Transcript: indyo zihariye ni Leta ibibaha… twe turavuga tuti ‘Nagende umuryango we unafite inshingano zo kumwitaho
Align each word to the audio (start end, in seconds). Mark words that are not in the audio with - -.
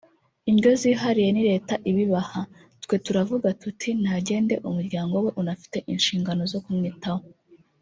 indyo 0.49 0.71
zihariye 0.81 1.29
ni 1.33 1.41
Leta 1.49 1.73
ibibaha… 1.89 2.41
twe 2.83 2.95
turavuga 3.05 3.47
tuti 3.61 3.89
‘Nagende 4.03 4.55
umuryango 4.67 5.15
we 5.23 5.29
unafite 5.41 5.77
inshingano 5.93 6.43
zo 6.53 6.59
kumwitaho 6.65 7.23